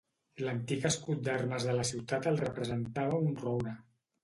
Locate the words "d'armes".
1.27-1.67